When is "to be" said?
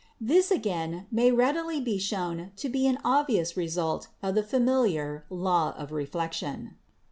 2.55-2.87